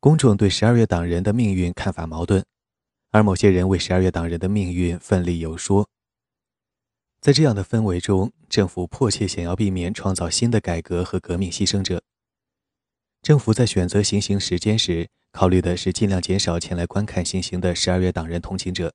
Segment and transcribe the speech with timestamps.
[0.00, 2.42] 公众对十二月党人的命运看法矛盾，
[3.10, 5.90] 而某些人为十二月党人的命运奋力游说。
[7.20, 12.02] 在这样的氛围中，政府迫切想要避免创造新的改革和革命牺牲者。
[13.20, 18.94] 政府在选择行刑时间时，考虑的是尽量减少前来观看行刑的十二月党人同情者。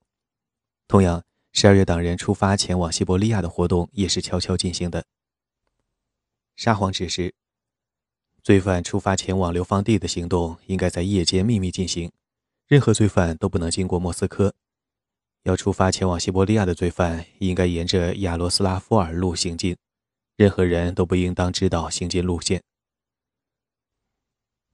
[0.88, 5.06] 同样，十二月党人出发前往西伯利亚的活动也是悄悄进行的。
[6.56, 7.36] 沙皇指示，
[8.46, 12.12] 罪犯出发前往流放地的行动应该在夜间秘密进行，
[12.68, 14.54] 任何罪犯都不能经过莫斯科。
[15.46, 19.76] 要出发前往西伯利亚的罪犯应该沿着亚罗斯拉夫尔路行进，
[20.36, 22.62] 任何人都不应当知道行进路线。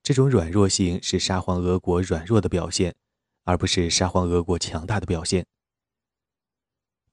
[0.03, 2.93] 这种软弱性是沙皇俄国软弱的表现，
[3.45, 5.45] 而不是沙皇俄国强大的表现。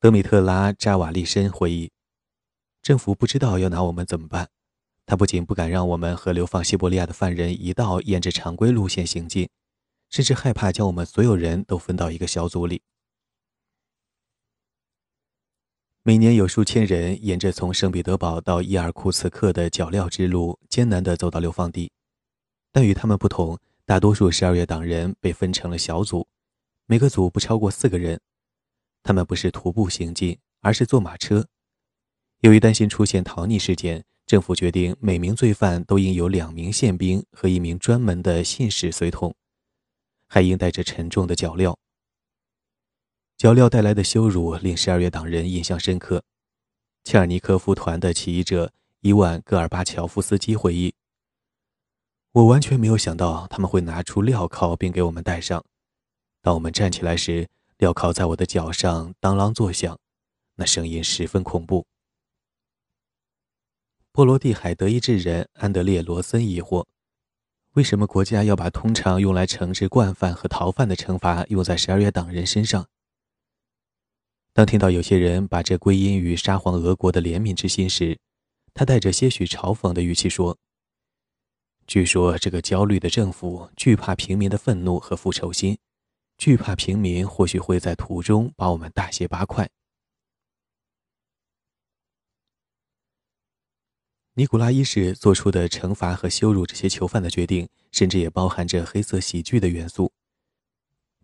[0.00, 1.92] 德米特拉扎瓦利申回忆，
[2.82, 4.50] 政府不知道要拿我们怎么办，
[5.08, 9.48] 他不仅不敢让我们和流放西伯利亚的犯人一道沿着常规路线行进，
[10.10, 12.82] 甚至害怕将我们所有人都分到一个小组里。
[16.02, 21.90] 每年有数千人沿着从圣彼得堡到伊尔库茨克的脚镣之路艰难地走到流放地，
[22.70, 26.28] 但与他们不同，大多数十二月党人被分成了小组，
[26.84, 28.20] 每个组不超过四个人。
[29.02, 31.48] 他们不是徒步行进，而是坐马车。
[32.40, 39.34] 由于担心出现逃匿事件，政府决定每名罪犯都应有两名宪兵和一名专门的信使随同，
[40.28, 41.74] 还应带着沉重的脚镣。
[43.38, 46.22] 脚镣带来的羞辱令十二月党人印象深刻。
[47.04, 50.92] 切尔尼科夫团的起义者伊万·戈尔巴乔夫斯基回忆
[52.32, 55.64] ：“我完全没有想到他们会拿出镣铐并给我们戴上。
[56.42, 59.98] 当我们站起来时，镣铐在我的脚上当啷作响，
[60.56, 61.86] 那声音十分恐怖。”
[64.18, 66.84] 波罗的海德意志人安德烈·罗森疑惑
[67.74, 72.88] ：“为什么国家要把通常用来惩治惯犯和逃犯的惩罚用在十二月党人身上？”
[74.52, 78.18] 当听到有些人把这归因于沙皇俄国的怜悯之心时，
[78.74, 80.58] 他带着些许嘲讽的语气说
[81.86, 85.78] ：“据说这个焦虑的政府惧怕平民的愤怒和复仇心，
[86.36, 89.70] 惧怕平民或许会在途中把我们大卸八块。”
[94.38, 100.12] 尼古拉一世做出的惩罚和羞辱这些囚犯的决定，甚至也包含着黑色喜剧的元素。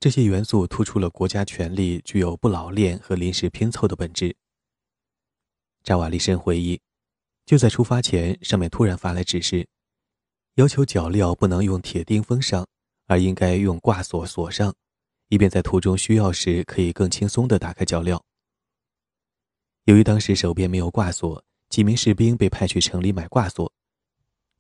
[0.01, 4.35] 这些元素突出了国家权力具有不老练和临时拼凑的本质。
[5.85, 6.81] 扎瓦利申回忆，
[7.47, 9.69] 就在出发前，上面突然发来指示，
[10.57, 12.67] 要求脚镣不能用铁钉封上，
[13.07, 14.75] 而应该用挂锁锁上，
[15.29, 18.21] 以便在途中需要时可以更轻松地打开脚镣。
[19.85, 23.73] 由于当时手边没有挂锁，几名士兵被派去城里买挂锁，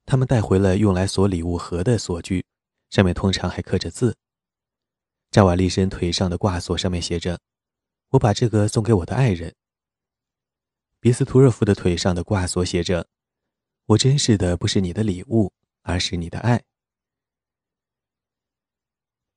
[0.04, 2.44] 他们带回了用来锁礼物盒的锁具，
[2.91, 4.16] 上面通常还刻着字。
[5.31, 7.41] 扎瓦利申腿上的挂锁上面写着
[8.10, 9.54] ：“我把这个送给我的爱人。”
[11.00, 13.09] 别斯图热夫的腿上的挂锁写着
[13.86, 16.62] ：“我珍视的不是你的礼物，而是你的爱。”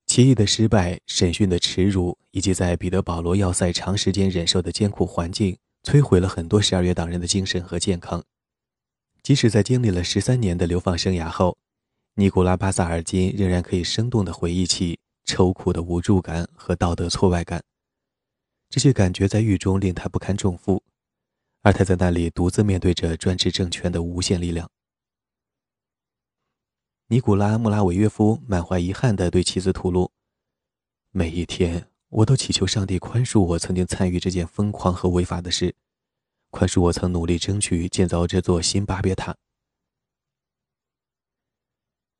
[0.08, 5.58] 起义的失败、审讯的耻辱，以及在彼得保罗要塞长时间忍受的艰苦环境，
[5.88, 8.22] 摧毁了很多十二月党人的精神和健康。
[9.24, 11.58] 即使在经历了十三年的流放生涯后，
[12.16, 15.00] 尼古拉巴萨尔金仍然可以生动地回忆起。
[15.24, 17.62] 愁苦的无助感和道德挫败感，
[18.70, 20.82] 这些感觉在狱中令他不堪重负，
[21.64, 24.72] 而他在那里独自面对着专制政权的无限力量。
[27.08, 30.10] 尼古拉·穆拉维约夫满怀遗憾地对妻子吐露
[31.12, 35.76] ：“每一天，我都祈求上帝宽恕我曾经参与这件疯狂和违法的事，
[36.50, 39.36] 宽恕我曾努力争取建造这座新巴别塔。”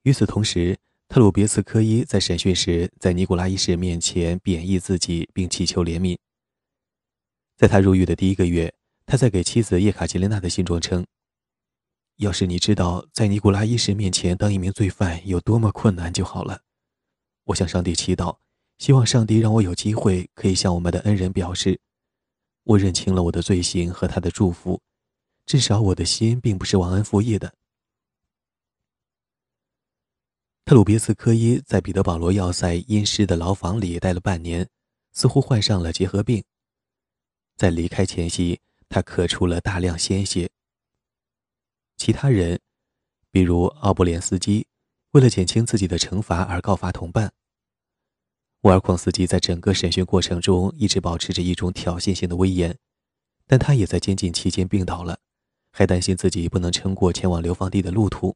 [0.04, 0.78] 与此同时，
[1.08, 6.18] 特鲁别茨科伊在审讯时，在尼古拉一世面前贬义自己，并祈求怜悯。
[7.56, 8.74] 在他入狱的第一个月，
[9.06, 11.06] 他在给妻子叶卡捷琳娜的信中称
[12.18, 16.62] ：“要是你知道在尼古拉一世面前当一名罪犯有多么困难就好了。
[17.46, 18.38] 我向上帝祈祷，
[18.78, 21.80] 希望上帝让我有机会可以向我们的恩人表示，
[22.64, 24.80] 我认清了我的罪行和他的祝福，
[25.46, 27.54] 至少我的心并不是忘恩负义的。”
[30.66, 34.68] 特鲁别茨科伊在彼得保罗要塞阴湿的牢房里待了半年，
[35.14, 36.44] 似乎患上了结核病。
[37.56, 38.60] 在离开前夕，
[38.90, 40.50] 他咳出了大量鲜血。
[41.96, 42.60] 其他人，
[43.32, 44.68] 比如奥布连斯基，
[45.12, 47.34] 为了减轻自己的惩罚而告发同伴。
[48.62, 52.78] 沃尔孔斯基在整个审讯过程中一直保持着一种挑衅性的威严，
[53.46, 55.20] 但他也在监禁期间病倒了，
[55.72, 58.36] 还担心自己不能撑过前往流放地的路途。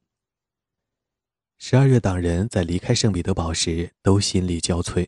[1.57, 5.07] 十二月党人在离开圣彼得堡时都心力交瘁。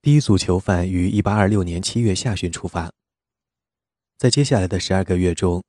[0.00, 2.92] 第一组囚犯于1826年7月下旬出发，
[4.16, 5.62] 在接下来的十二个月中，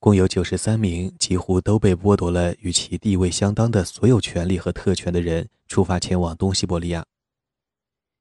[0.00, 7.04] 共有93名几乎都被剥夺了与其地位相当的所有权利和特权的人出发前往东西伯利亚。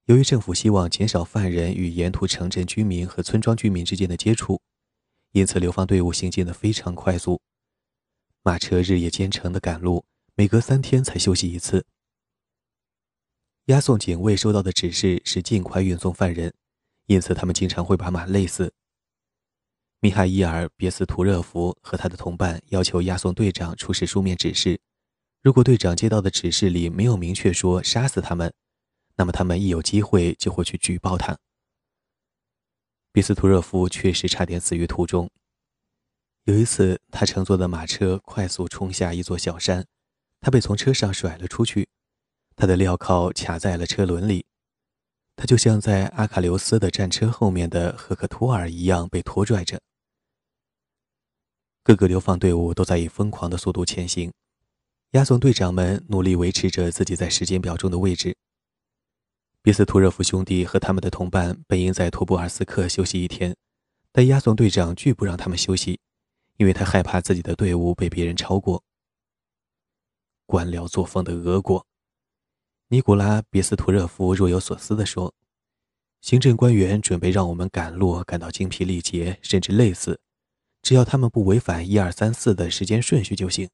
[0.07, 4.61] 由于政府希望减少犯人与沿途城镇居民和村庄居民之间的接触，
[5.31, 7.39] 因此流放队伍行进的非常快速。
[8.43, 10.03] 马车日夜兼程的赶路，
[10.35, 11.85] 每隔三天才休息一次。
[13.67, 16.53] 押送警卫收到的指示是尽快运送犯人，
[17.05, 18.73] 因此他们经常会把马累死。
[20.01, 24.79] 米哈伊尔·别斯图热夫和他的同伴要求押送队长出示书面指示，
[25.41, 28.53] 如果队长接到的指示里没有明确说杀死他们，
[29.17, 31.37] 那么他们一有机会就会去举报他。
[33.11, 35.29] 别斯图热夫确实差点死于途中。
[36.45, 39.85] 有一次，他乘坐的马车快速冲下一座小山，
[40.39, 41.89] 他被从车上甩了出去，
[42.55, 44.45] 他的镣铐卡在了车轮里，
[45.35, 49.81] 他就像在阿卡留斯的战车后面的赫克托尔一样被拖拽着。
[51.83, 54.31] 各个流放队伍都在以疯狂的速度前行，
[55.11, 58.35] 押送队长们努力维持着自己在时间表中的位置。
[59.61, 63.55] 比斯图热夫兄弟和他们的同伴本应在托布尔斯克休息一天，
[64.11, 65.99] 但押送队长拒不让他们休息。
[66.57, 68.83] 因为他害怕自己的队伍被别人超过。
[70.45, 71.87] 官僚作风的俄国，
[72.89, 75.33] 尼古拉·别斯图热夫若有所思地说
[76.19, 80.19] ：“行政官员准备让我们赶路，赶到精疲力竭，甚至累死，
[80.81, 83.69] 只要他们不违反一二三四的时间顺序就行。”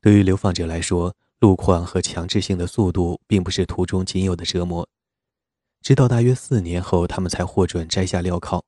[0.00, 4.88] 对于流放者来说，路况和强制性的速度并不是途中仅有的折磨。
[5.82, 8.64] 直到大约四年后，他们才获准摘下镣铐。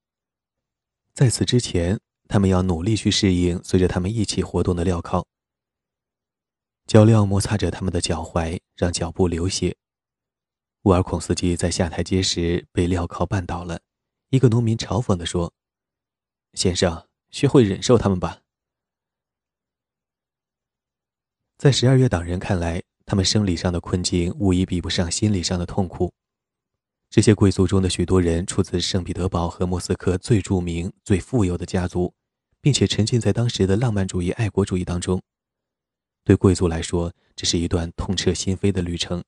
[1.14, 5.26] 在此之前，他们要努力去适应随着他们一起活动的镣铐。
[6.86, 9.76] 脚镣摩擦着他们的脚踝，让脚部流血。
[10.82, 13.80] 乌尔孔斯基在下台阶时被镣铐绊倒了。
[14.32, 15.52] 一个农民嘲讽地说
[16.54, 18.40] ：“先生，学会忍受他们吧。”
[21.60, 26.14] 在十二月党人看来，他们生理上的困境无疑比不上心理上的痛苦。
[27.10, 32.14] 这些贵族中的许多人出自圣彼得堡和莫斯科最著名、最富有的家族，
[32.62, 35.22] 并且沉浸在当时的浪漫主义、爱国主义当中。
[36.24, 39.22] 对贵族来说，这是一段痛彻心扉的旅程。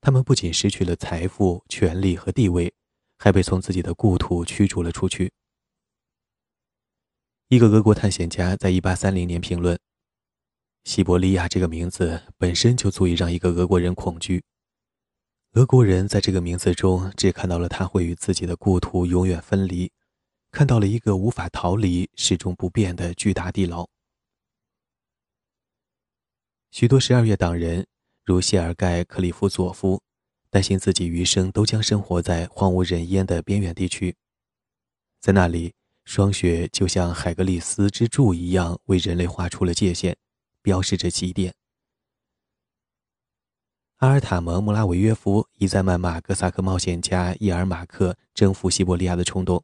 [0.00, 2.74] 他们不仅失去了财富、权力和地位，
[3.18, 5.32] 还被从自己的故土驱逐了出去。
[7.48, 9.78] 一个俄国探险家在1830年评论
[10.84, 14.42] ：“西伯利亚这个名字本身就足以让一个俄国人恐惧。”
[15.54, 19.90] 俄国人在这个名字中只看到了他会与自己的故土永远分离，
[20.50, 23.88] 看到了一个无法逃离、始终不变的巨大地牢。
[26.72, 27.86] 许多十二月党人，
[28.22, 30.02] 如谢尔盖·克里夫佐夫，
[30.56, 34.16] 担心自己余生都将生活在荒无人烟的边远地区，
[35.20, 35.74] 在那里，
[36.06, 40.16] 霜雪就像海格力斯之柱一样，为人类画出了界限，
[40.62, 41.54] 标示着极点。
[43.96, 49.62] 阿尔塔蒙·穆拉维约夫一再谩骂哥萨克冒险家伊尔马克征服西伯利亚的冲动。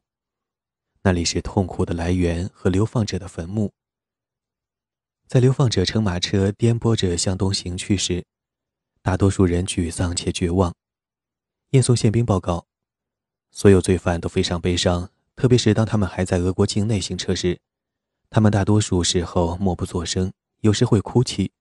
[1.01, 3.73] 那里是痛苦的来源和流放者的坟墓。
[5.25, 8.23] 在流放者乘马车颠簸着向东行去时，
[9.01, 10.71] 大多数人沮丧且绝望。
[11.73, 12.67] 验送宪兵报告，
[13.49, 17.59] 所有罪犯都非常悲伤，特别是当他们还在俄国境内行车时，
[18.29, 21.51] 他们大多数时候默不作声，有时会哭泣。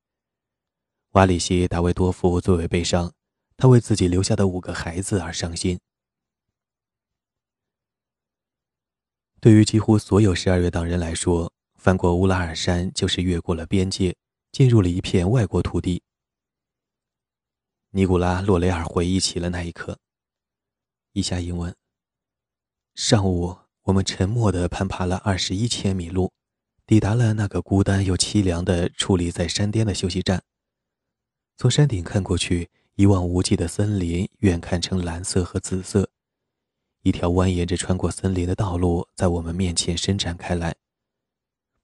[1.13, 3.11] 瓦里希·达维多夫最为悲伤，
[3.57, 5.81] 他为自己留下的五个孩子而伤心。
[9.41, 14.15] 对于几乎所有十二月党人来说，翻过乌拉尔山就是越过了边界，
[14.51, 16.03] 进入了一片外国土地。
[17.95, 19.99] 尼古拉·洛雷尔回忆起了那一刻。
[21.13, 21.77] 以下英文：
[22.95, 26.33] 上午，我们沉默地攀爬了二十一千米路，
[26.87, 30.43] 抵达了那个孤单又凄凉的矗立在山巅的休息站。
[31.59, 36.09] 从山顶看过去，一望无际的森林远看成蓝色和紫色。
[37.03, 40.75] 一条蜿蜒着穿过森林的道路在我们面前伸展开来。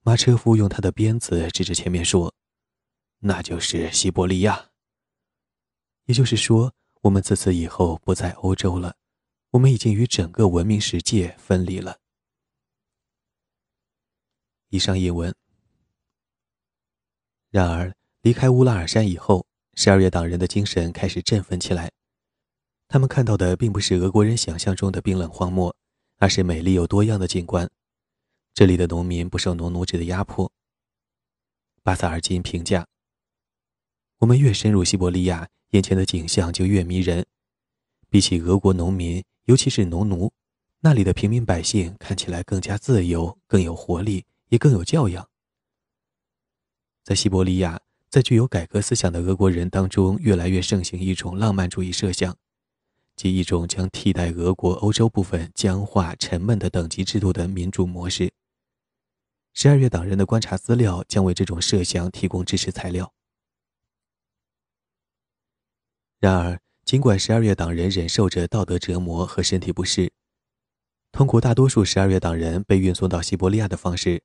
[0.01, 2.35] 马车夫用他的鞭子指着前面说
[3.21, 4.71] ：“那就是西伯利亚。”
[6.09, 6.73] 也就是说，
[7.03, 8.97] 我们自此以后不在欧洲了，
[9.51, 11.99] 我们已经与整个文明世界分离了。
[14.71, 15.35] 以上译文。
[17.51, 19.47] 然而，离开乌拉尔山以后。
[19.75, 21.93] 十二月党人的精神开始振奋起来，
[22.89, 25.73] 他们看到的并不是俄国人想象中的冰冷荒漠，
[26.17, 27.71] 而是美丽又多样的景观。
[28.55, 30.51] 这里的农民不受农奴制的压迫。
[31.85, 32.85] 巴萨尔金评价
[34.19, 37.27] ：“我们越深入西伯利亚，眼前的景象就越迷人。
[38.09, 40.33] 比起俄国农民，尤其是农奴，
[40.81, 45.29] 那里的平民百姓看起来更加自由，更有活力，也更有教养。
[47.05, 52.35] 在西伯利亚。”在具有改革思想的俄国人当中，越来越盛行一种浪漫主义设想，
[53.15, 58.33] 即一种将替代俄国欧洲部分僵化、沉闷的等级制度的民主模式。
[59.53, 63.13] 十二月党人的观察资料将为这种设想提供支持材料。
[66.21, 70.11] 然而，尽管十二月党人忍受着道德折磨和身体不适，
[71.13, 74.23] 通过大多数十二月党人被运送到西伯利亚的方式，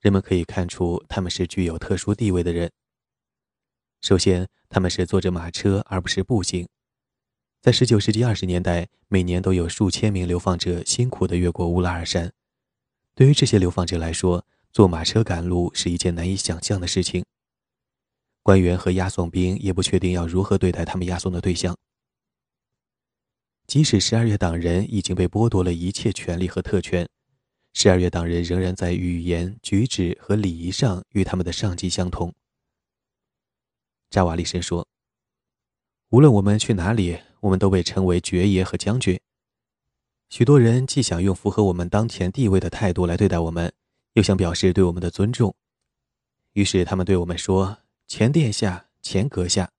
[0.00, 2.70] 人们可以看出他们是具有特殊地位的人。
[4.00, 6.68] 首先，他们是坐着马车，而不是步行。
[7.60, 12.32] 在19世纪20年代，每年都有数千名流放者辛苦地越过乌拉尔山。
[13.14, 17.24] 对于这些流放者来说，坐马车赶路是一件难以想象的事情。
[18.42, 21.76] 官员和押送兵也不确定要如何对待他们押送的对象。
[23.66, 27.08] 即使十二月党人已经被剥夺了一切权利和特权，
[27.72, 32.34] 十二月党人仍然在语言、举止和礼仪上与他们的上级相同。
[34.10, 34.86] 扎瓦利什说
[36.10, 39.18] ：“无论我们去哪里，我们都被称为爵爷和将军。
[40.28, 43.72] 许多人既想用符合我们当前地位的态度来对待我们，
[44.14, 45.54] 又想表示对我们的尊重。
[46.52, 47.78] 于是他们对我们说
[48.14, 49.70] ：‘前殿下，前阁下。’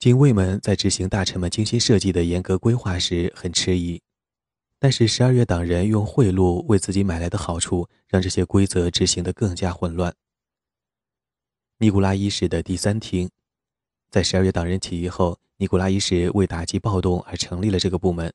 [0.00, 4.00] 警卫们在执行大臣们精心设计的严格规划时很迟疑，
[4.78, 10.16] 但是十二月党人用贿赂为自己买来的好处，让这些规则执行得更加混乱。”
[11.76, 13.28] 尼古拉一世的第三厅，
[14.10, 18.32] 在十二月党人起义后，尼古拉一世为打击暴动而成立了这个部门。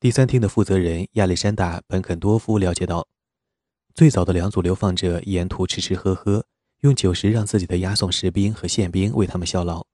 [0.00, 3.06] 第三厅的负责人亚历山大·本肯多夫了解到，
[3.94, 6.44] 最早的两组流放者沿途吃吃喝喝，
[6.80, 9.86] 用酒食让自己的押送士兵和宪兵为他们效劳。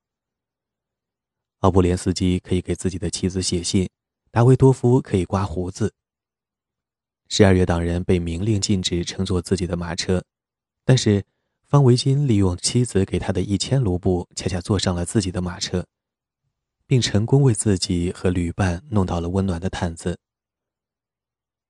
[1.59, 3.91] 奥布连斯基可以给自己的妻子写信，
[4.31, 5.93] 达维多夫可以刮胡子。
[7.29, 10.25] 十二月党人被明令禁止乘坐自己的马车，
[10.85, 11.25] 但是。
[11.71, 15.87] 方维金利用妻子给他的一千卢布，恰恰坐上了自己的马车，
[16.85, 20.19] 并成功为自己和旅伴弄到了温暖的毯子。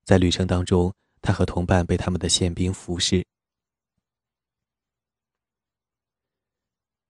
[0.02, 3.24] 在旅程当中，他和同伴被他们的宪兵服侍。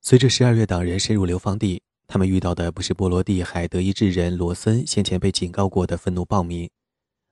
[0.00, 6.68] 随着十二月党人深入流放地，他们遇到的不是波罗的海德意志人罗森先前被警告过的愤怒暴民，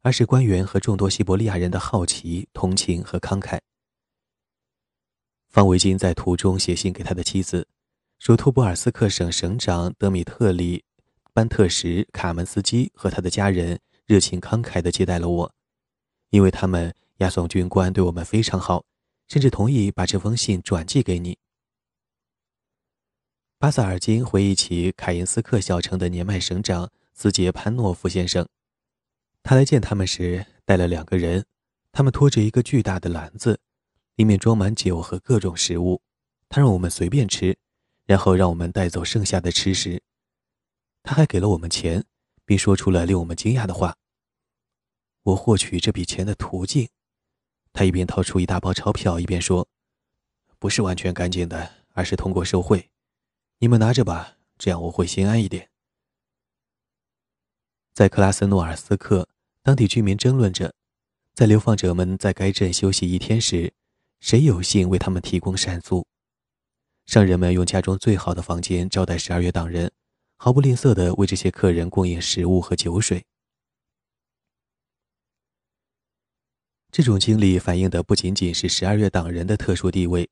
[0.02, 3.58] 而是官员和众多西伯利亚人的好奇、同情和慷慨。
[5.48, 7.66] 方维金在途中写信给他的妻子，
[8.18, 10.78] 说：“托波尔斯克省省长德米特里·
[11.32, 15.54] 班特什卡门斯基和他的家人热情慷慨地接待了我，
[16.30, 18.84] 因为他们押送军官对我们非常好，
[19.26, 21.38] 甚至同意把这封信转寄给你。”
[23.58, 28.46] 巴萨尔金回忆起凯因斯克小城的年迈省长斯杰潘诺夫先生，
[29.42, 31.44] 他来见他们时带了两个人，
[31.90, 33.60] 他们拖着一个巨大的篮子。
[34.16, 36.02] 里面装满酒和各种食物，
[36.48, 37.56] 他让我们随便吃，
[38.04, 40.02] 然后让我们带走剩下的吃食。
[41.04, 42.04] 他还给了我们钱，
[42.44, 43.96] 并说出了令我们惊讶的话
[45.22, 46.88] ：“我获取这笔钱的途径。”
[47.72, 49.68] 他一边掏出一大包钞票，一边说
[50.58, 52.90] ：“不是完全干净的，而是通过受贿。
[53.58, 55.70] 你们拿着吧，这样我会心安一点。”
[57.92, 59.28] 在克拉斯诺尔斯克，
[59.62, 60.74] 当地居民争论着，
[61.34, 63.72] 在流放者们在该镇休息一天时。
[64.20, 66.04] 谁有幸为他们提供膳宿？
[67.06, 69.92] 商人们用家中最好的房间招待十二月党人，
[70.36, 73.24] 毫不吝啬地为这些客人供应食物和酒水。
[76.90, 80.28] 这种经历反映的不仅仅是十二月党人的特殊地位。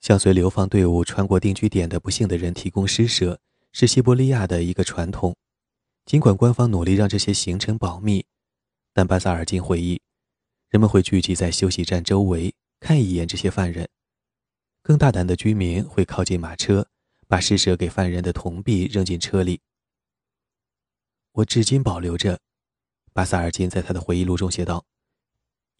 [0.00, 3.40] 向随流放队伍穿过定居点的不幸的人提供施舍，
[3.72, 5.36] 是西伯利亚的一个传统。
[6.04, 8.24] 尽管官方努力让这些行程保密，
[8.92, 10.00] 但巴萨尔金回忆。
[10.68, 13.88] 人们会聚集在休息站周围，看一眼这些犯人。
[14.82, 16.88] 更大胆的居民会靠近马车，
[17.26, 19.60] 把施舍给犯人的铜币扔进车里。
[21.32, 22.38] 我至今保留着，
[23.12, 24.84] 巴萨尔金在他的回忆录中写道：“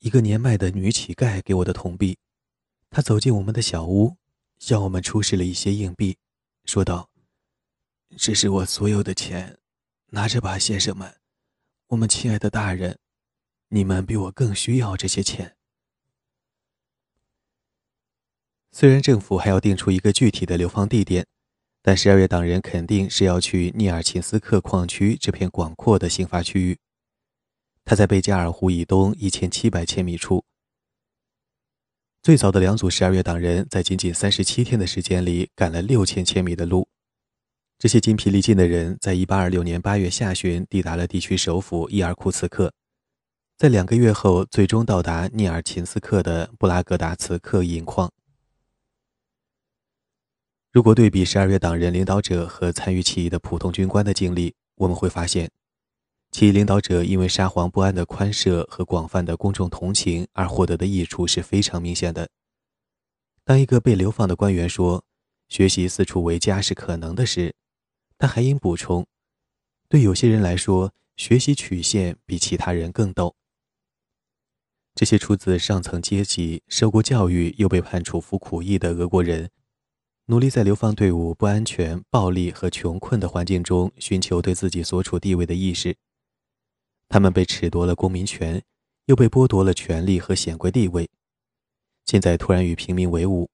[0.07, 2.17] 一个年迈的女乞丐给我的铜币，
[2.91, 4.17] 她走进我们的小屋，
[4.57, 6.17] 向我们出示了一些硬币，
[6.65, 7.11] 说道
[8.17, 9.59] ：‘这是我所有的钱，
[10.11, 11.17] 拿着吧，先生们，
[11.89, 13.01] 我们亲爱的大人。’”
[13.71, 15.57] 你们比我更需要这些钱。
[18.71, 21.27] 虽然政府还要定出一个具体的流放地点，
[21.83, 26.79] 但十二月党人肯定是要去涅尔琴斯克矿区这片广阔的刑罚区域。
[27.87, 30.45] 他在贝加尔湖以东一千七百千米处。
[32.21, 36.89] 最早的两组十二月党人在仅仅三十七天的时间里赶了六千千米的路。
[37.79, 42.73] 这些筋疲力尽的人在一八二六年八月下旬抵达了地区首府伊尔库茨克，
[43.57, 48.13] 在两个月后最终到达涅尔琴斯克的布拉格达茨克银矿。
[50.73, 55.49] 如果对比十二月党人领导者和参与起义的普通军官的经历，我们会发现，
[56.39, 62.29] 其领导者因为沙皇不安的宽赦和广泛的公众同情而获得的益处是非常明显的。
[63.43, 65.03] 当一个被流放的官员说
[65.49, 67.55] “学习四处为家是可能的事”，
[68.19, 69.07] 他还应补充
[69.89, 73.33] ：“对有些人来说，学习曲线比其他人更陡。”
[74.95, 79.49] 这些出自上层阶级、受过教育又被判处服苦役的俄国人。
[80.27, 85.97] 努力在流放队伍不安全、暴力和穷困的环境中寻求对自己所处地位的意识。
[87.17, 88.63] 他们被褫夺了公民权，
[89.07, 91.09] 又被剥夺了权力和显贵地位，
[92.05, 93.49] 现在突然与平民为伍。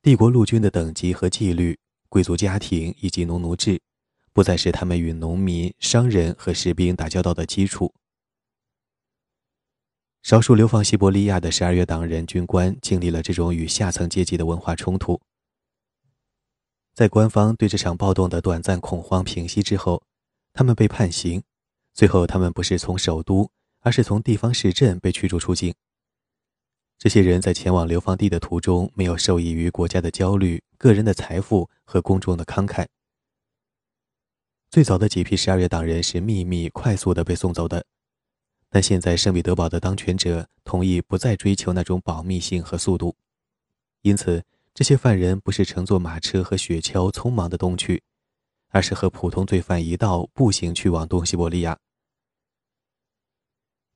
[0.00, 1.76] 帝国陆军的等级和纪律、
[2.08, 3.80] 贵族家庭以及农奴制，
[4.32, 7.92] 不再是他们与农民、商人和士兵打交道的基础。
[10.22, 15.20] 少数流放西伯利亚的十二月党人军官经历了这种与下层阶级的文化冲突。
[16.94, 20.00] 在官方对这场暴动的短暂恐慌平息之后，
[20.52, 21.42] 他们被判刑。
[21.92, 25.74] 最后，他们不是从首都，而是从地方市镇被驱逐出境。
[26.98, 32.86] 这些人在前往流放地的途中，没有受益于国家的焦虑、个人的财富和公众的慷慨。
[34.70, 37.84] 最早的几批十二月党人是秘密、快速的被送走的。
[38.70, 43.14] 但现在，圣彼得堡的当权者同意不再追求那种保密性和速度，
[44.00, 48.02] 因此，这些犯人不是乘坐马车和雪橇匆忙的东去，
[48.72, 51.78] 而是和普通罪犯一道步行去往东西伯利亚。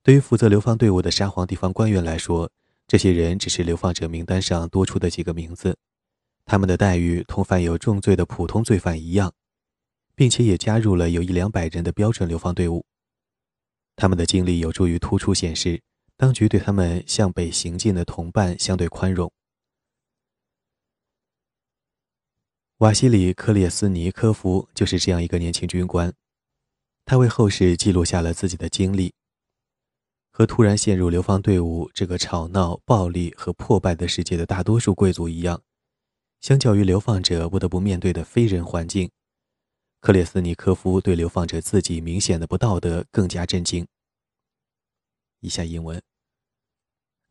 [0.02, 2.48] 对于负责流放队伍的沙皇地方官员来说，
[2.86, 5.76] 这些人只是流放者名单上多出的几个名字，
[6.44, 9.32] 他们的待遇同犯有重罪的普通罪犯一样，
[10.14, 12.84] 并且也加入了有一两百人的标准流放队伍。
[13.96, 15.82] 他们的经历有助于突出显示，
[16.18, 19.32] 当局对他们向北行进的同伴相对宽容。
[22.80, 26.12] 瓦西里·克列斯尼科夫就是这样一个年轻军官，
[27.06, 29.14] 他为后世记录下了自己的经历。
[30.30, 35.62] 和突然陷入流放队伍这个吵闹、暴力和破败的世界的大多数贵族一样，
[36.42, 39.10] 相较于流放者不得不面对的非人环境。
[40.00, 43.86] 克列斯尼科夫对流放者自己明显的不道德更加震惊。
[45.40, 46.02] 以下英文。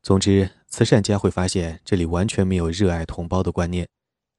[0.02, 3.88] 总之，慈善家会发现这里完全没有热爱同胞的观念。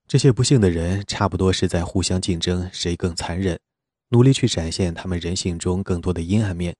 [0.09, 3.59] 这些不幸的人差不多是在互相竞争，谁更残忍，
[4.11, 6.77] 努力去展现他们人性中更多的阴暗面。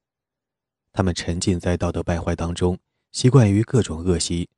[0.93, 2.79] 他们沉浸在道德败坏当中，
[3.11, 4.49] 习惯于各种恶习。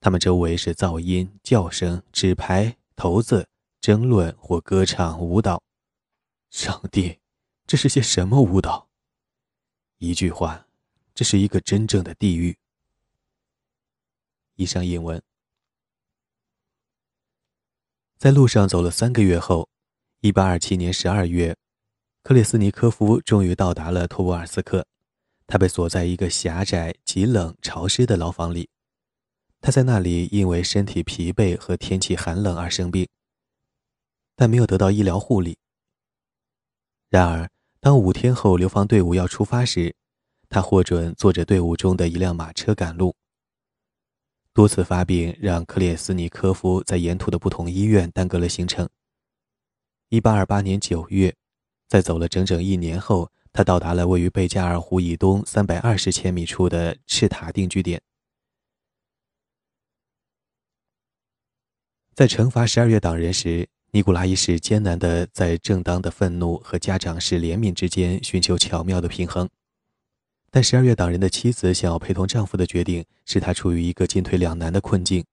[0.00, 3.46] 他们周围是噪音、叫声、纸牌、骰子、
[3.78, 5.62] 争论或歌唱、舞蹈。
[6.50, 7.18] 上帝，
[7.66, 8.88] 这是些什么舞蹈？
[9.98, 10.66] 一句话，
[11.14, 12.56] 这是一个真正的地狱。
[14.54, 15.22] 以上引文。
[18.18, 19.68] 在路上走了三个月后，
[20.22, 21.56] 一八二七年十二月，
[22.24, 24.84] 克里斯尼科夫终于到达了托波尔斯克。
[25.46, 28.68] 他被锁在一个狭窄、极冷、潮湿的牢房里。
[29.60, 33.06] 他在那里因为身体疲惫和天气寒冷而生病，
[34.34, 35.56] 但没有得到医疗护理。
[37.08, 39.94] 然而，当五天后流放队伍要出发时，
[40.48, 43.14] 他获准坐着队伍中的一辆马车赶路。
[44.58, 48.88] 多次发病让克列斯尼科夫在沿途的不同医院耽搁了行程。
[50.10, 51.36] 1828年9月，
[51.86, 58.02] 在走了整整一年后，他到达了位于贝加尔湖以东320千米处的赤塔定居点。
[62.16, 69.48] 在惩罚十二月党人时，尼古拉一世艰难地在正当的愤怒和家长式怜悯之间寻求巧妙的平衡，
[70.50, 75.24] 但十二月党人的妻子想要陪同丈夫的决定使他处于一个进退两难的困境。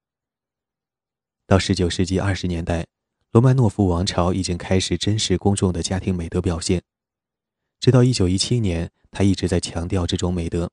[1.48, 2.86] 到19世纪20年代，
[3.32, 6.82] 罗曼诺夫王朝已经开始珍视公众的家庭美德表现，
[7.80, 10.72] 直到1917年，他一直在强调这种美德，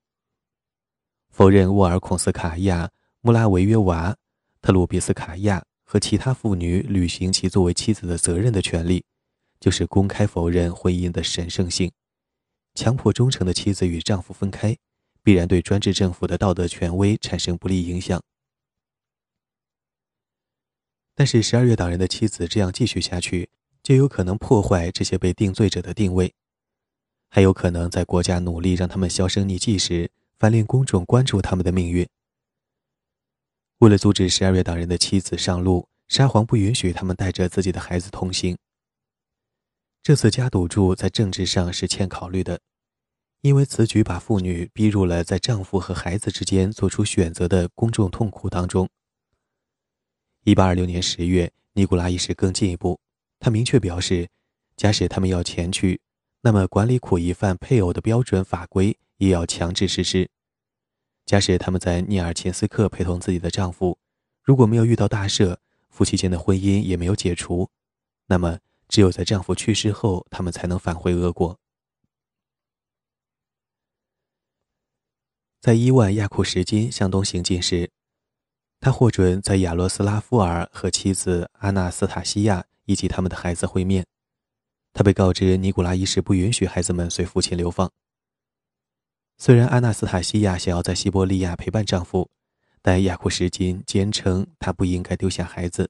[1.30, 4.16] 否认沃尔孔斯卡娅、穆拉维约娃、
[4.60, 5.62] 特鲁比斯卡娅。
[5.84, 9.04] 和其他妇女履行其作为妻子的责任的权利，
[9.60, 11.92] 就是公开否认婚姻的神圣性，
[12.74, 14.76] 强迫忠诚的妻子与丈夫分开，
[15.22, 18.20] 必然对专制政府的道德权威产生不利影响。
[21.14, 23.50] 但是，十二月党人的妻子这样继续下去，
[23.82, 26.32] 就有可能破坏这些被定罪者的定位。
[27.28, 32.08] 还有可能在国家努力让他们销声匿迹时，反令公众关注他们的命运。
[33.78, 38.56] 为了阻止十二月党人的妻子上路，沙皇不允许他们带着自己的孩子同行。
[40.02, 42.58] 这次加赌注在政治上是欠考虑的，
[43.42, 48.88] 因为此举把妇女逼入了在丈夫和孩子之间做出选择的公众痛苦当中。
[50.42, 52.98] 一八二六年十月，尼古拉一世更进一步，
[53.38, 54.28] 他明确表示，
[54.76, 56.00] 假使他们要前去。
[56.40, 60.28] 那么，管理苦役犯配偶的标准法规也要强制实施。
[61.24, 63.96] 假使他们在涅尔琴斯克陪同自己的丈夫，
[64.42, 67.70] 如果没有遇到大赦，夫妻间的婚姻也没有解除，
[68.26, 68.58] 那么
[68.92, 71.58] 只有在丈夫去世后，他们才能返回俄国。
[75.62, 77.90] 在伊万亚库什金向东行进时，
[78.80, 84.04] 他获准在亚罗斯拉夫尔和妻子阿纳斯塔西亚以及他们的孩子会面。
[84.92, 87.90] 他被告知尼古拉一世不允许孩子们随父亲流放。
[89.38, 92.30] 虽然阿纳斯塔西亚想要在西伯利亚陪伴丈夫，
[92.82, 95.88] 但亚库什金坚称她不应该丢下孩子，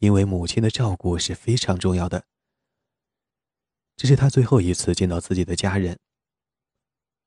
[0.00, 2.24] 因为母亲的照顾是非常重要的。
[3.96, 5.98] 这是他最后一次见到自己的家人。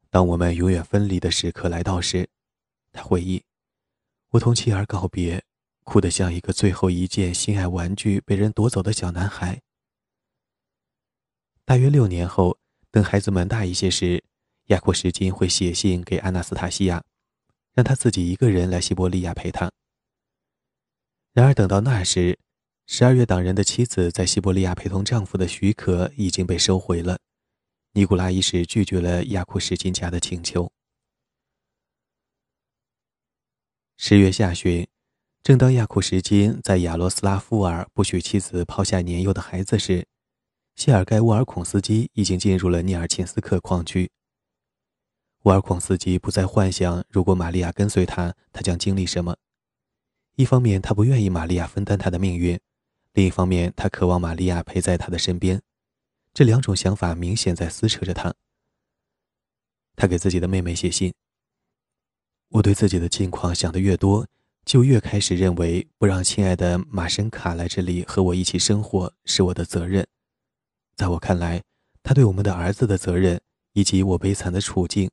[0.09, 2.29] 当我们永远分离的时刻来到时，
[2.91, 3.43] 他回忆
[4.29, 5.43] ：“我同妻儿告别，
[5.83, 9.61] 哭得像一个最后一件心爱玩具被人夺走的小男孩。”
[11.65, 12.57] 大约六年后，
[12.89, 14.23] 等孩子们大一些时，
[14.65, 17.03] 亚库什金会写信给安娜斯塔西亚，
[17.73, 19.71] 让她自己一个人来西伯利亚陪他。
[21.33, 22.39] 然而，等到那时，
[22.85, 27.17] 十二月党人的妻子在西伯利亚陪同丈夫的许可已经被收回了。
[27.93, 30.71] 尼古拉一世拒绝了亚库什金家的请求。
[33.97, 34.85] 十月下旬，
[35.41, 40.05] 正当亚库什金在亚罗斯拉夫尔不许妻子抛下年幼的孩子时，
[40.75, 44.11] 谢尔盖·沃尔孔斯基已经进入了涅尔琴斯克矿区。
[45.43, 49.37] 沃尔孔斯基不再幻想，如果玛利亚跟随他，他将经历什么。
[50.35, 52.57] 一方面，他不愿意玛利亚分担他的命运；
[53.13, 55.61] 另一方面，他渴望玛利亚陪在他的身边。
[56.33, 58.33] 这两种想法明显在撕扯着他。
[59.95, 61.13] 他给自己的妹妹写信
[62.49, 64.27] ：“我对自己的近况想得越多，
[64.65, 70.07] 就越开始认为，不让亲爱的马申卡来这里和我一起生活是我的责任。”
[70.97, 71.61] 在我看来，
[72.01, 73.39] 他对我们的儿子的责任
[73.73, 75.11] 以及我悲惨的处境，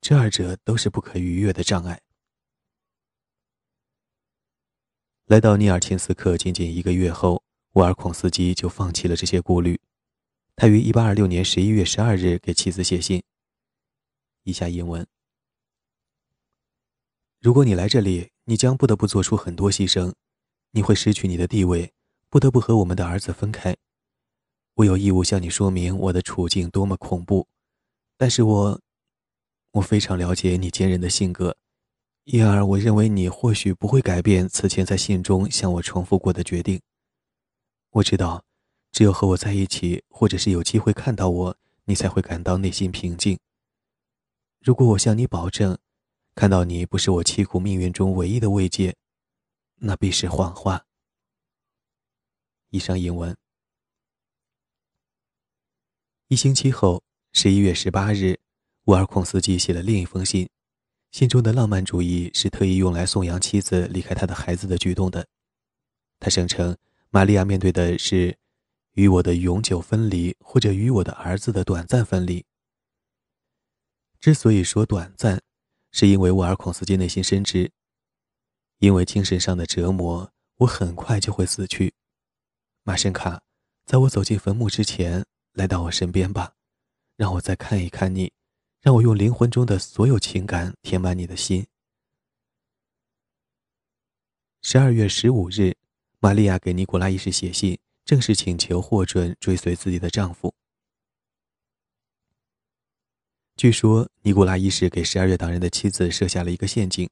[0.00, 2.00] 这二者都是不可逾越的障碍。
[5.26, 9.80] 来到尼尔钦斯克仅仅一个月后，沃尔孔斯基就放弃了这些顾虑。
[10.54, 13.22] 他于1826年11月12日给妻子写信。
[14.42, 15.06] 以下英文：
[17.40, 20.12] 如果你来这里，你将不得不做出很多牺牲，
[20.72, 21.94] 你会失去你的地位，
[22.28, 23.74] 不得不和我们的儿子分开。
[24.74, 27.48] 我有义务向你说明我的处境多么恐怖，
[28.18, 28.80] 但是我，
[29.70, 31.56] 我非常了解你坚韧的性格，
[32.24, 36.80] 因而我认为你或许不会改变此前在信中向我重复过的决定。
[37.90, 38.42] 我知道，
[38.92, 43.38] 只有和我在一起，或者是有机会看到我，你才会感到内心平静。
[44.60, 45.78] 如果我向你保证，
[46.34, 48.96] 看到你不是我凄苦命运中唯一的慰藉，
[49.76, 50.86] 那必是谎话。
[52.70, 53.36] 以上英文。
[56.28, 58.40] 一星期后，十一月十八日，
[58.84, 60.48] 沃尔孔斯基写了另一封信。
[61.14, 65.24] 信中的浪漫主义是特意用来颂扬妻子离开他的孩子的举动的。
[66.18, 66.76] 他声称，
[67.10, 68.36] 玛利亚面对的是
[68.94, 72.44] 与我的永久分离，或者与我的儿子的短暂分离。
[74.18, 75.40] 之所以说短暂，
[75.92, 77.70] 是因为沃尔孔斯基内心深知，
[78.78, 81.94] 因为精神上的折磨，我很快就会死去。
[82.82, 83.40] 马申卡，
[83.86, 85.24] 在我走进坟墓之前。
[85.52, 86.54] 来到我身边吧，
[87.16, 88.32] 让我再看一看你，
[88.84, 91.66] 让我用灵魂中的所有情感填满你的心。
[94.60, 95.74] 十二月十五日，
[96.18, 100.54] 玛利亚给尼古拉一世写信，正式请求获准追随自己的丈夫。
[103.56, 107.08] 据说，尼古拉一世给十二月党人的妻子设下了一个陷阱，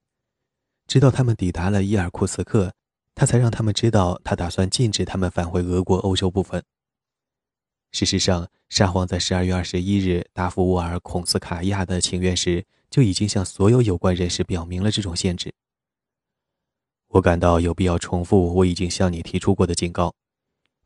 [0.87, 2.75] 直到他们抵达了伊尔库茨克，
[3.15, 6.63] 他才让他们知道他打算禁止他们返回俄国欧洲部分。
[7.93, 15.53] 事实上，沙皇在十二月二十一日答复沃尔孔斯卡亚的请愿时，就已经向所有有关人士表明了这种限制。
[17.09, 20.15] 我感到有必要重复我已经向你提出过的警告，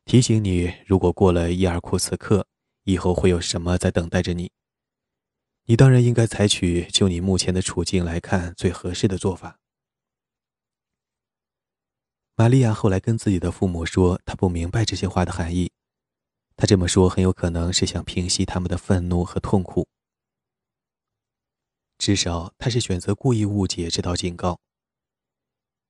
[0.05, 2.45] 提醒你：如果过了伊尔库茨克，
[2.83, 4.51] 以后会有什么在等待着你。
[5.67, 9.61] 你当然应该采取就你目前的处境来看最合适的做法。
[12.35, 15.71] 玛利亚后来跟自己的父母说，她不明白这些话的含义。
[16.57, 19.87] 他这么说很有可能是想平息他们的愤怒和痛苦。
[21.99, 24.59] 至少他是选择故意误解这道警告。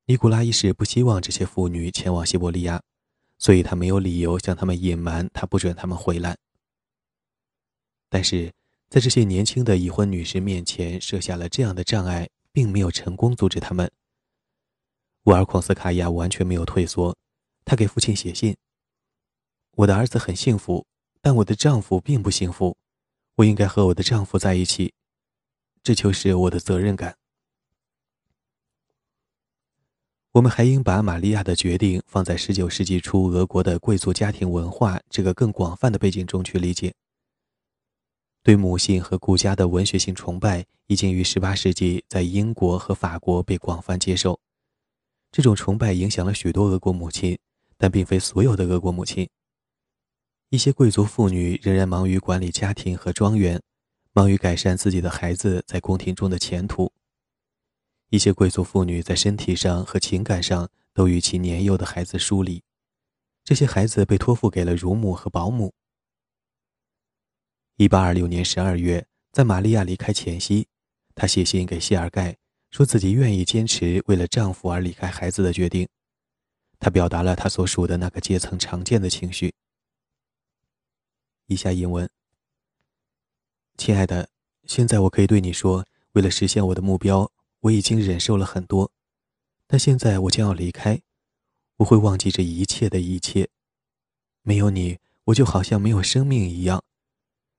[0.06, 2.80] 尼古拉一世不希望这些妇女前往西伯利亚，
[3.38, 6.36] 所以他没有理由向他们隐瞒他不准他们回来。
[8.08, 8.52] 但是
[8.88, 13.90] 在这些年轻的已婚女士面前设下了这样的障碍，并没有成功阻止他们。
[15.24, 17.16] 沃尔孔斯卡娅完全没有退缩，
[17.64, 18.56] 她给父亲写信
[19.76, 20.86] ：“我的儿子很幸福，
[21.20, 22.76] 但我的丈夫并不幸福，
[23.36, 24.94] 我应该和我的丈夫在一起。”
[25.82, 27.16] 这就是我的责任感。
[30.32, 36.94] 我们还应把玛利亚的决定放在十九世纪初俄国的贵族家庭文化这个更广泛的背景中去理解。
[38.42, 44.40] 对母性和顾家的文学性崇拜已经于十八世纪在英国和法国被广泛接受。
[45.30, 47.38] 这种崇拜影响了许多俄国母亲，
[47.76, 49.28] 但并非所有的俄国母亲。
[50.48, 53.60] 一些贵族妇女仍然忙于管理家庭和庄园。
[54.12, 56.90] 忙于改善自己的孩子在宫廷中的前途。
[58.08, 62.62] 一些贵族妇女在身体上和情感上都与其年幼的孩子疏离，
[63.44, 65.74] 这些孩子被托付给了乳母和保姆。
[67.76, 70.66] 一八二六年十二月，在玛利亚离开前夕，
[71.14, 72.38] 她写信给谢尔盖，
[72.70, 75.86] 说自己愿意坚持为了丈夫而离开孩子的决定。
[76.78, 79.52] 她表达了她所属的那个阶层常见的情绪。
[81.46, 82.08] 以下引文。
[83.76, 84.30] 亲爱的，
[84.64, 87.30] 现在我可以对你说，为了实现我的目标，
[87.60, 88.90] 我已经忍受了很多，
[89.66, 91.02] 但现在我将要离开，
[91.76, 93.48] 我会忘记这一切的一切。
[94.42, 96.82] 没有你，我就好像没有生命一样。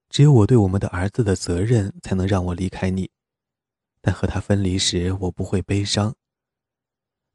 [0.09, 3.11] 只有我对我们的儿子的责任，才能让我离开你。
[4.01, 6.15] 但和他分离时，我不会悲伤。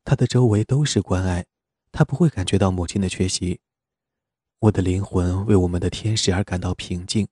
[0.04, 1.46] 他的周围都是关爱，
[1.92, 3.60] 他不会感觉到母亲的缺席。
[4.62, 7.26] 我的灵魂为我们的天使而感到平静。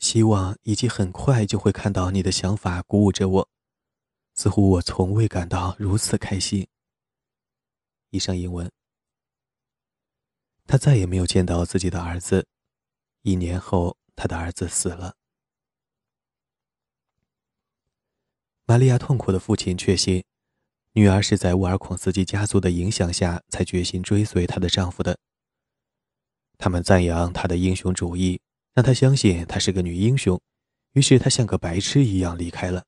[0.00, 3.48] 希望以及很快就会看到你的想法鼓舞着我，
[4.34, 6.66] 似乎我从未感到如此开心。
[8.10, 8.68] 以上英文。
[10.66, 12.48] 他再也没有见到自己的儿子。
[13.22, 15.14] 一年后，他的儿子死了。
[18.64, 20.24] 玛利亚痛苦的父亲确信，
[20.94, 25.16] 女儿是在沃尔孔斯基家族的影响下才决心追随她的丈夫的。
[26.62, 28.40] 他们赞扬他的英雄主义。
[28.72, 30.40] 让他相信他是个女英雄，
[30.92, 32.84] 于是他像个白痴一样离开了。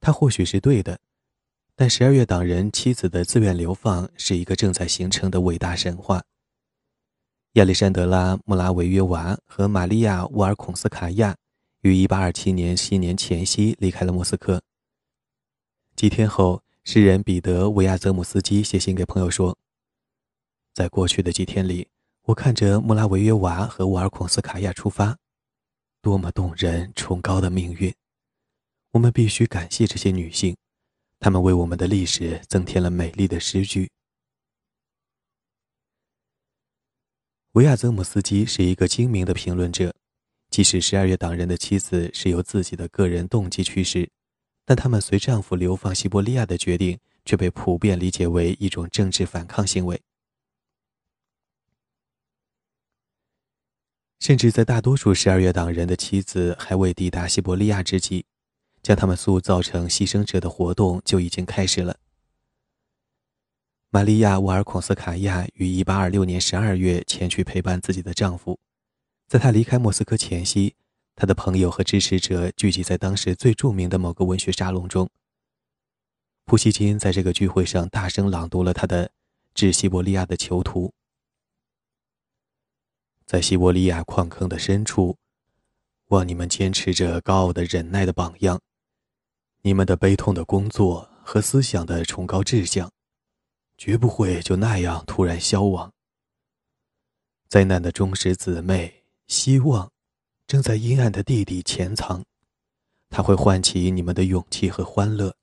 [0.00, 0.98] 他或许是对的，
[1.76, 6.24] 但十二月党人妻子的自愿流放是一个正在形成的伟大神话。
[7.52, 11.36] 亚历山德拉·穆拉维约娃和玛利亚·沃尔孔斯卡娅
[11.82, 14.60] 于1827年新年前夕离开了莫斯科。
[15.94, 19.56] 几天后，诗人彼得·维亚泽姆斯基写信给朋友说
[20.76, 21.88] ：“在过去的几天里。”
[22.28, 25.16] 我看着穆拉维约娃和沃尔孔斯卡娅出发，
[26.02, 27.94] 多么动人、崇高的命运！
[28.90, 30.56] 我们必须感谢这些女性，
[31.20, 33.88] 她们为我们的历史增添了美丽的诗句。
[37.52, 39.94] 维亚泽姆斯基是一个精明的评论者，
[40.50, 44.10] 即使十二月党人的妻子是由自己的个人动机驱使，
[44.64, 50.02] 但他们随丈夫流放西伯利亚的决定却被普遍理解为一种政治反抗行为。
[54.18, 58.24] 甚至在大多数十二月党人的妻子还未抵达西伯利亚之际，
[58.82, 61.96] 将他们塑造成牺牲者的活动就已经开始了。
[63.90, 68.58] 玛利亚·沃尔孔斯卡娅于1826年12月前去陪伴自己的丈夫，
[69.28, 70.74] 在她离开莫斯科前夕，
[71.14, 75.08] 她的朋友和支持者聚集在当时最著名的某个文学沙龙中。
[76.44, 79.06] 普希金在这个聚会上大声朗读了他的
[79.54, 80.88] 《致西伯利亚的囚徒》。
[83.26, 85.16] 在西伯利亚矿坑的深处，
[86.10, 88.60] 望你们坚持着高傲的忍耐的榜样，
[89.62, 92.88] 你们的悲痛的工作和思想的崇高志向，
[93.76, 95.92] 绝不会就那样突然消亡。
[97.48, 99.90] 灾难的忠实姊妹，希望
[100.46, 102.24] 正在阴暗的地底潜藏，
[103.10, 105.34] 它会唤起你们的勇气和欢乐。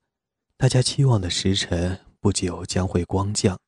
[0.56, 3.58] 大家期望的时辰不久将会光降。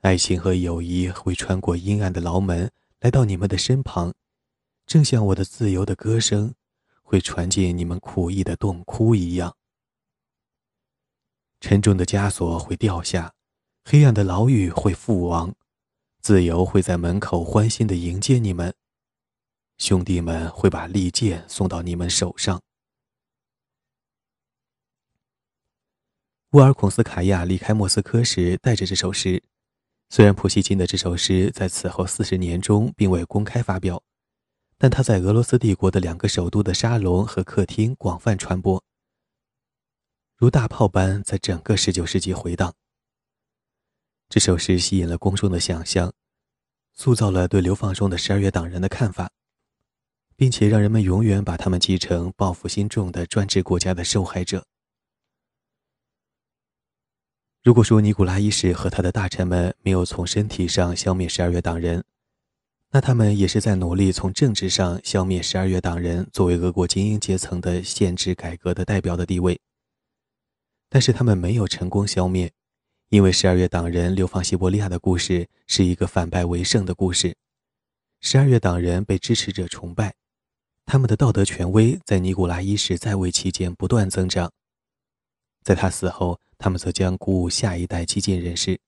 [0.00, 4.14] 爱情和友谊会穿过阴暗的牢门，来到你们的身旁，
[4.86, 6.54] 正像我的自由的歌声
[7.02, 9.56] 会传进你们苦役的洞窟一样。
[11.60, 13.34] 沉重的枷锁会掉下，
[13.84, 15.52] 黑暗的牢狱会覆亡，
[16.20, 18.72] 自由会在门口欢欣的迎接你们。
[19.78, 22.62] 兄弟们会把利剑送到你们手上。
[26.50, 29.42] 沃尔孔斯卡娅离开莫斯科时带着这首诗。
[30.10, 34.02] 虽然普希金的这首诗在此后四十年中并未公开发表，
[34.78, 38.82] 但他在俄罗斯帝国的两个首都的沙龙和客厅广泛传播，
[40.34, 42.74] 如大炮般在整个十九世纪回荡。
[44.30, 46.12] 这首诗吸引了公众的想象，
[46.94, 49.30] 塑造了对流放中的十二月党人的看法，
[50.36, 54.64] 并且让人们永远把他们记成报复心重的专制国家的受害者。
[57.68, 62.02] 如果说尼古拉一世和他的大臣们没有从身体上消灭十二月党人，
[62.92, 69.60] 那他们也是在努力从政治上消灭十二月党人作为俄国精英阶层的限制改革的代表的地位。
[70.88, 72.50] 但是他们没有成功消灭，
[73.10, 77.36] 因为十二月党人流放西伯利亚的故事是一个反败为胜的故事。
[78.22, 80.14] 十二月党人被支持者崇拜，
[80.86, 84.50] 他们的道德权威在尼古拉一世在位期间不断增长。
[85.68, 88.80] 在他死后，他们则将鼓舞下一代激进人士。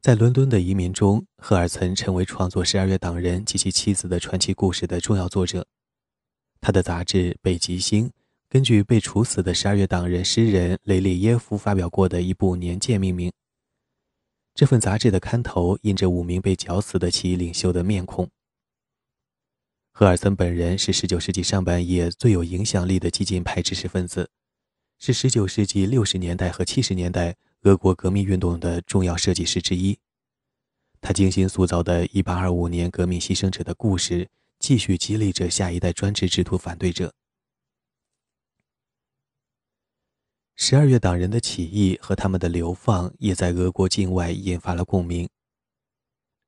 [0.00, 5.66] 在伦敦的移民中，赫尔岑成为创作《十二月党人》及其妻子的传奇故事的重要作者。
[6.60, 8.08] 他的杂志《北极星》
[8.48, 13.32] 根据被处死的十二月党人诗人雷列耶夫发表过的一部年鉴命名。
[14.54, 18.30] 这份杂志的刊头印着五名被绞死的起义领袖的面孔。
[19.90, 24.30] 赫尔岑本人是19世纪上半叶最有影响力的激进派知识分子。
[24.98, 29.98] 是19世纪60年代和70年代俄国革命运动的重要设计师之一。
[31.00, 34.28] 他精心塑造的1825年革命牺牲者的故事，
[34.58, 37.12] 继续激励着下一代专制制度反对者。
[40.56, 45.28] 十二月党人的起义和他们的流放，也在俄国境外引发了共鸣。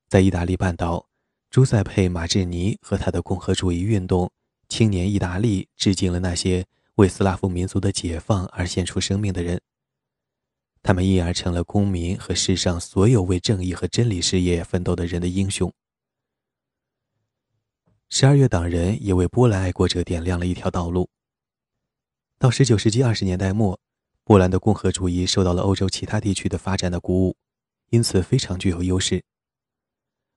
[0.08, 1.06] 在意大利半岛，
[1.50, 4.30] 朱塞佩·马志尼和他的共和主义运动
[4.70, 6.66] “青年意大利”致敬了那些。
[6.98, 9.61] 为斯拉夫民族的解放而献出生命的人，
[10.82, 15.72] 他们因而成了公民和世上所有为正义和真理事业奋斗的人的英雄。
[18.08, 21.08] 十二月党人也为波兰爱国者点亮了一条道路。
[22.37, 23.78] 到十九世纪二十年代末，
[24.24, 27.37] 波兰的共和主义受到了欧洲其他地区的发展的鼓舞，
[27.90, 29.22] 因此非常具有优势。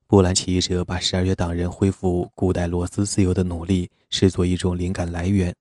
[0.06, 5.52] 波兰起义者把十二月党人恢复古代罗斯自由的努力视作一种灵感来源。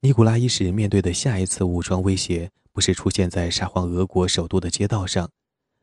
[0.00, 5.28] 尼古拉一世面对的下一次武装威胁，不是出现在沙皇俄国首都的街道上，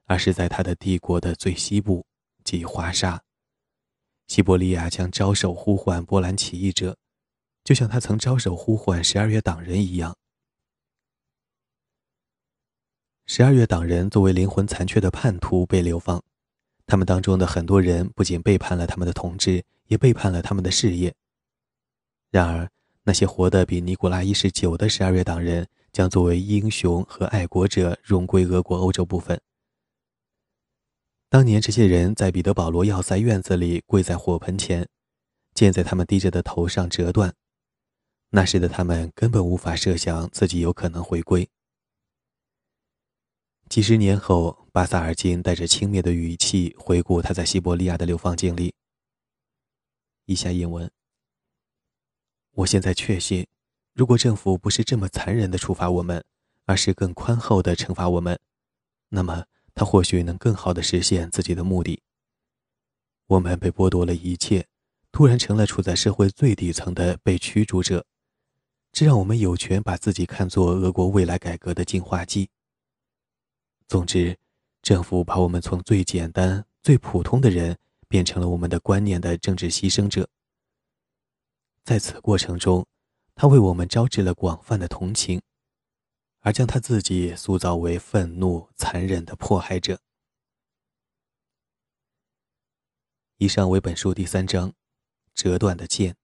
[0.06, 2.06] 而是在他的帝国的最西部，
[2.44, 3.22] 即华沙。
[4.28, 6.96] 西伯利亚将招手呼唤波兰起义者，
[7.64, 10.16] 就像他曾招手呼唤十二月党人一样。
[13.26, 16.24] 十二月党人作为灵魂残缺的叛徒被流放，
[16.86, 21.14] 他们当中的很多人不仅背叛了他们的统治，也背叛了他们的事业。
[22.30, 22.70] 然而。
[23.06, 29.42] 那些活得比尼古拉一世久的十二月党人，将作为英雄和爱国者荣归俄国欧洲部分。
[31.28, 34.88] 当年这些人在彼得保罗要塞院子里跪在火盆前，
[35.54, 37.34] 剑在他们低着的头上折断。
[38.30, 41.50] 那时的他们根本无法设想自己有可能回归。
[43.68, 48.74] 几十年后，巴萨尔金带着轻蔑的语气回顾他在西伯利亚的流放经历。
[50.26, 50.90] 以下引文。
[52.56, 53.48] 我现在确信，
[53.94, 56.24] 如果政府不是这么残忍地处罚我们，
[56.66, 58.40] 而是更宽厚地惩罚我们，
[59.10, 62.04] 那么他或许能更好地实现自己的目的。
[63.26, 64.68] 我们被剥夺了一切，
[65.12, 68.06] 突然成了处在社会最底层的被驱逐者，
[68.92, 72.52] 这让我们有权把自己看作俄国未来改革的净化剂。
[73.88, 74.38] 总之，
[74.84, 80.30] 政府把我们从最简单、最普通的人变成了我们的观念的政治牺牲者。
[81.84, 82.88] 在此过程中，
[83.36, 85.42] 他为我们招致了广泛的同情，
[86.40, 90.00] 而将他自己塑造为愤怒、残忍的迫害者。
[93.38, 94.74] 以上为本书第三章：
[95.34, 96.16] 折断的剑。